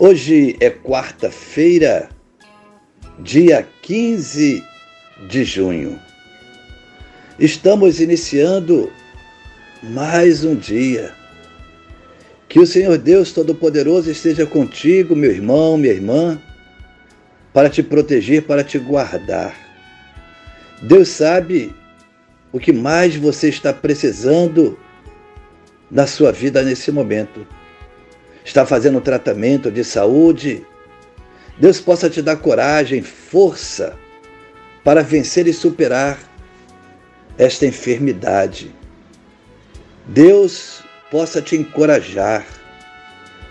[0.00, 2.08] Hoje é quarta-feira,
[3.18, 4.62] dia 15
[5.28, 5.98] de junho.
[7.36, 8.92] Estamos iniciando
[9.82, 11.12] mais um dia.
[12.48, 16.40] Que o Senhor Deus Todo-Poderoso esteja contigo, meu irmão, minha irmã,
[17.52, 19.52] para te proteger, para te guardar.
[20.80, 21.74] Deus sabe
[22.52, 24.78] o que mais você está precisando
[25.90, 27.57] na sua vida nesse momento
[28.44, 30.66] está fazendo tratamento de saúde,
[31.58, 33.96] Deus possa te dar coragem, força
[34.84, 36.18] para vencer e superar
[37.36, 38.74] esta enfermidade.
[40.06, 42.46] Deus possa te encorajar,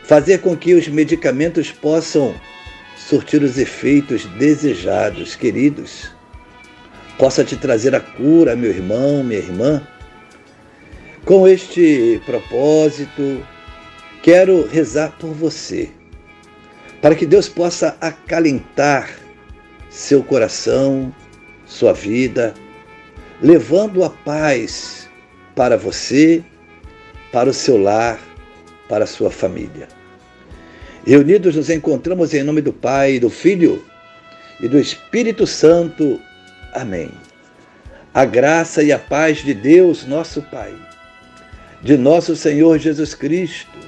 [0.04, 2.34] fazer com que os medicamentos possam
[2.98, 6.12] surtir os efeitos desejados, queridos.
[7.18, 9.86] Possa te trazer a cura, meu irmão, minha irmã.
[11.26, 13.46] Com este propósito,
[14.28, 15.90] Quero rezar por você,
[17.02, 19.10] para que Deus possa acalentar
[19.90, 21.16] seu coração,
[21.66, 22.54] sua vida,
[23.42, 25.10] levando a paz
[25.56, 26.44] para você,
[27.32, 28.20] para o seu lar,
[28.90, 29.88] para a sua família.
[31.06, 33.82] Reunidos nos encontramos em nome do Pai, do Filho
[34.60, 36.20] e do Espírito Santo.
[36.74, 37.10] Amém.
[38.14, 40.76] A graça e a paz de Deus, nosso Pai,
[41.82, 43.88] de nosso Senhor Jesus Cristo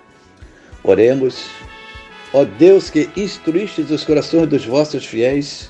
[0.83, 1.45] Oremos.
[2.33, 5.69] Ó Deus que instruístes os corações dos vossos fiéis,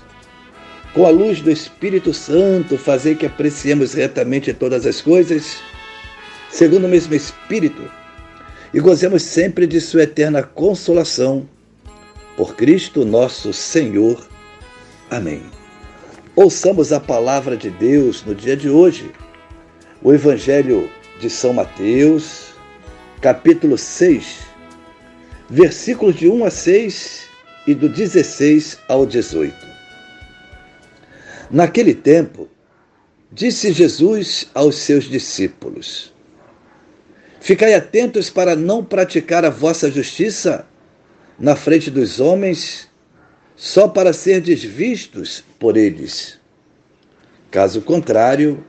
[0.93, 5.57] com a luz do Espírito Santo, fazer que apreciemos retamente todas as coisas,
[6.49, 7.89] segundo o mesmo Espírito,
[8.73, 11.47] e gozemos sempre de Sua eterna consolação.
[12.37, 14.25] Por Cristo nosso Senhor.
[15.09, 15.43] Amém.
[16.35, 19.11] Ouçamos a palavra de Deus no dia de hoje.
[20.01, 20.89] O Evangelho
[21.19, 22.53] de São Mateus,
[23.19, 24.50] capítulo 6
[25.51, 27.23] versículos de 1 a 6
[27.67, 29.53] e do 16 ao 18.
[31.51, 32.47] Naquele tempo,
[33.29, 36.13] disse Jesus aos seus discípulos:
[37.41, 40.65] Ficai atentos para não praticar a vossa justiça
[41.37, 42.87] na frente dos homens,
[43.53, 46.39] só para serdes vistos por eles.
[47.51, 48.65] Caso contrário,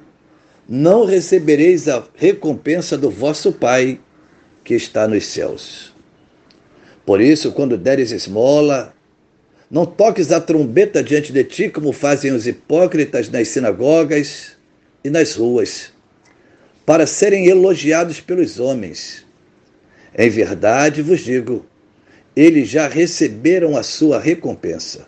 [0.69, 4.01] não recebereis a recompensa do vosso Pai
[4.65, 5.92] que está nos céus.
[7.05, 8.95] Por isso, quando deres esmola,
[9.71, 14.53] não toques a trombeta diante de ti, como fazem os hipócritas nas sinagogas
[15.03, 15.93] e nas ruas,
[16.87, 19.25] para serem elogiados pelos homens.
[20.17, 21.65] Em verdade vos digo,
[22.37, 25.07] eles já receberam a sua recompensa.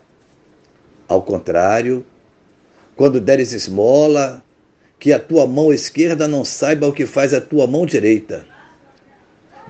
[1.06, 2.04] Ao contrário,
[2.96, 4.42] quando deres esmola,
[4.98, 8.46] que a tua mão esquerda não saiba o que faz a tua mão direita,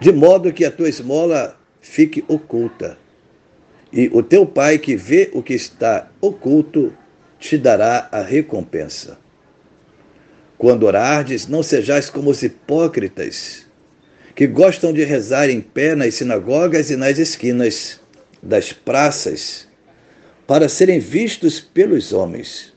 [0.01, 2.97] de modo que a tua esmola fique oculta.
[3.93, 6.93] E o teu Pai que vê o que está oculto
[7.39, 9.19] te dará a recompensa.
[10.57, 13.67] Quando orardes, não sejais como os hipócritas,
[14.35, 18.01] que gostam de rezar em pé nas sinagogas e nas esquinas
[18.43, 19.69] das praças,
[20.47, 22.73] para serem vistos pelos homens.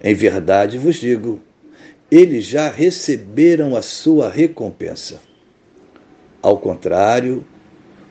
[0.00, 1.42] Em verdade vos digo,
[2.08, 5.20] eles já receberam a sua recompensa.
[6.40, 7.44] Ao contrário,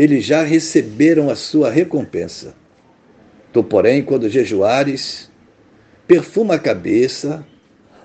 [0.00, 2.54] eles já receberam a sua recompensa.
[3.52, 5.30] Tu, porém, quando jejuares,
[6.08, 7.46] perfuma a cabeça,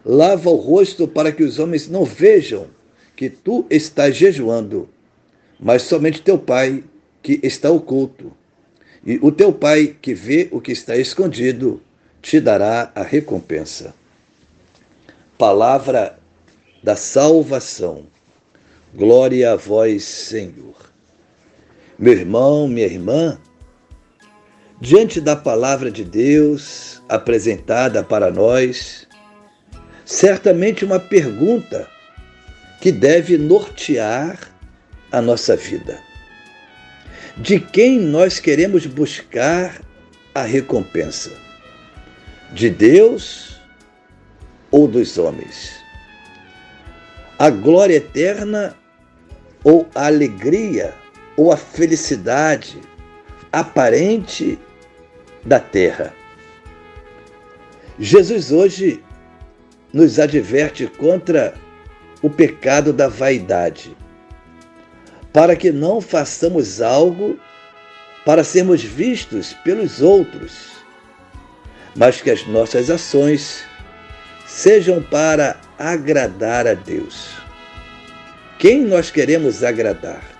[0.03, 2.67] lava o rosto para que os homens não vejam
[3.15, 4.89] que tu estás jejuando,
[5.57, 6.83] mas somente teu pai
[7.23, 8.35] que está oculto.
[9.05, 11.81] E o teu pai que vê o que está escondido
[12.21, 13.95] te dará a recompensa.
[15.37, 16.19] Palavra
[16.83, 18.03] da salvação.
[18.93, 20.94] Glória a vós, Senhor.
[21.97, 23.37] Meu irmão, minha irmã,
[24.81, 29.07] diante da palavra de Deus apresentada para nós,
[30.03, 31.87] certamente uma pergunta
[32.81, 34.37] que deve nortear
[35.09, 35.97] a nossa vida.
[37.37, 39.81] De quem nós queremos buscar
[40.33, 41.31] a recompensa?
[42.51, 43.57] De Deus
[44.69, 45.71] ou dos homens?
[47.39, 48.75] A glória eterna
[49.63, 50.93] ou a alegria
[51.37, 52.79] ou a felicidade
[53.51, 54.59] aparente
[55.43, 56.13] da terra?
[57.97, 59.03] Jesus hoje
[59.93, 61.53] nos adverte contra
[62.21, 63.95] o pecado da vaidade,
[65.31, 67.39] para que não façamos algo
[68.25, 70.71] para sermos vistos pelos outros,
[71.95, 73.63] mas que as nossas ações
[74.45, 77.29] sejam para agradar a Deus.
[78.59, 80.34] Quem nós queremos agradar?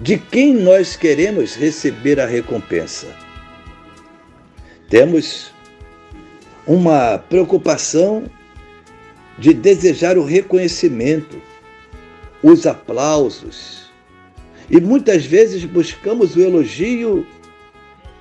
[0.00, 3.06] De quem nós queremos receber a recompensa?
[4.88, 5.52] Temos
[6.66, 8.24] uma preocupação
[9.38, 11.40] de desejar o reconhecimento,
[12.42, 13.90] os aplausos,
[14.70, 17.26] e muitas vezes buscamos o elogio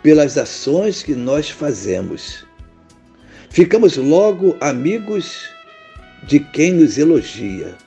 [0.04, 2.46] pelas ações que nós fazemos.
[3.50, 5.50] Ficamos logo amigos
[6.24, 7.78] de quem nos elogia.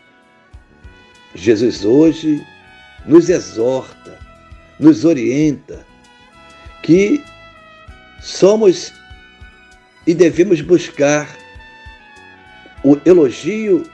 [1.34, 2.42] Jesus hoje
[3.06, 4.18] nos exorta,
[4.78, 5.84] nos orienta
[6.82, 7.22] que
[8.20, 8.92] somos
[10.06, 11.28] e devemos buscar
[12.84, 13.84] o elogio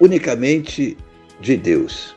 [0.00, 0.96] unicamente
[1.40, 2.14] de Deus.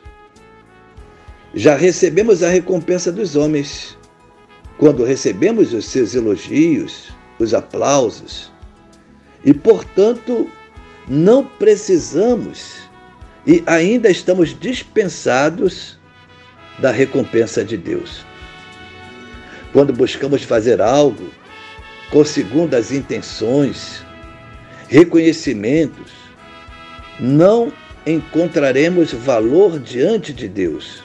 [1.54, 3.96] Já recebemos a recompensa dos homens
[4.78, 8.50] quando recebemos os seus elogios, os aplausos,
[9.44, 10.50] e portanto
[11.08, 12.82] não precisamos
[13.46, 15.98] e ainda estamos dispensados
[16.78, 18.24] da recompensa de Deus.
[19.72, 21.30] Quando buscamos fazer algo
[22.10, 24.04] com segundas intenções,
[24.88, 26.12] reconhecimentos,
[27.18, 27.72] não
[28.06, 31.02] encontraremos valor diante de Deus.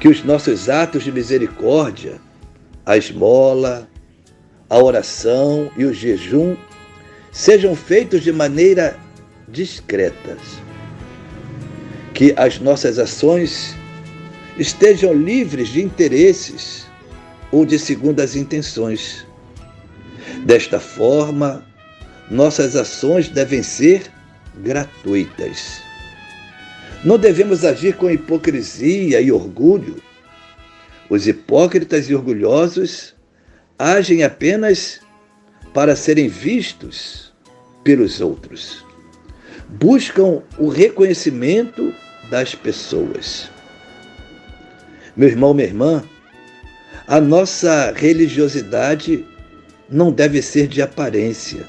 [0.00, 2.20] Que os nossos atos de misericórdia,
[2.84, 3.88] a esmola,
[4.68, 6.56] a oração e o jejum
[7.30, 8.98] sejam feitos de maneira
[9.46, 10.38] discretas.
[12.14, 13.76] Que as nossas ações
[14.60, 16.86] estejam livres de interesses
[17.50, 19.26] ou de segundas intenções.
[20.44, 21.64] Desta forma,
[22.30, 24.02] nossas ações devem ser
[24.62, 25.80] gratuitas.
[27.02, 29.96] Não devemos agir com hipocrisia e orgulho.
[31.08, 33.14] Os hipócritas e orgulhosos
[33.78, 35.00] agem apenas
[35.72, 37.32] para serem vistos
[37.82, 38.84] pelos outros.
[39.70, 41.94] Buscam o reconhecimento
[42.28, 43.48] das pessoas.
[45.20, 46.02] Meu irmão, minha irmã,
[47.06, 49.22] a nossa religiosidade
[49.86, 51.68] não deve ser de aparência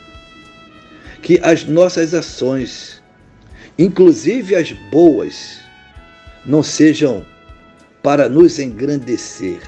[1.22, 3.04] que as nossas ações,
[3.78, 5.60] inclusive as boas,
[6.46, 7.26] não sejam
[8.02, 9.60] para nos engrandecer,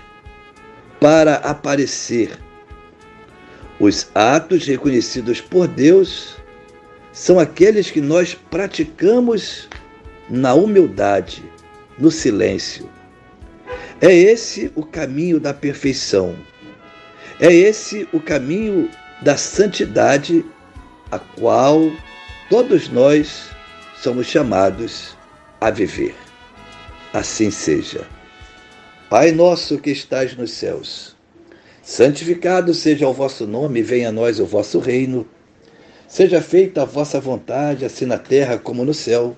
[0.97, 2.39] para aparecer.
[3.81, 6.37] Os atos reconhecidos por Deus
[7.11, 9.67] são aqueles que nós praticamos
[10.29, 11.43] na humildade,
[11.99, 12.89] no silêncio.
[14.05, 16.35] É esse o caminho da perfeição.
[17.39, 18.89] É esse o caminho
[19.21, 20.43] da santidade
[21.09, 21.89] a qual
[22.49, 23.45] todos nós
[23.95, 25.15] somos chamados
[25.61, 26.13] a viver.
[27.13, 28.05] Assim seja.
[29.09, 31.15] Pai nosso que estás nos céus,
[31.81, 35.25] santificado seja o vosso nome, venha a nós o vosso reino.
[36.09, 39.37] Seja feita a vossa vontade, assim na terra como no céu.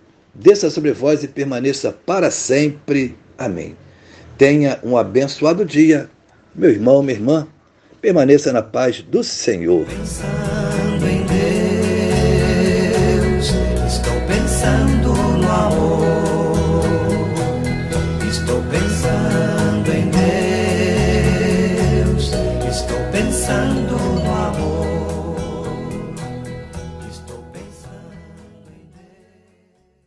[0.33, 3.15] desça sobre vós e permaneça para sempre.
[3.37, 3.75] Amém.
[4.37, 6.09] Tenha um abençoado dia,
[6.55, 7.47] meu irmão, minha irmã.
[8.01, 9.85] Permaneça na paz do Senhor.